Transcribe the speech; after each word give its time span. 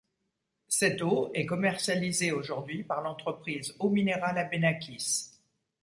Cette 0.67 1.03
eau 1.03 1.29
est 1.35 1.45
commercialisée 1.45 2.31
aujourd'hui 2.31 2.83
par 2.83 3.01
l'entreprise 3.03 3.75
Eau 3.77 3.91
Minérale 3.91 4.39
Abenakis. 4.39 5.29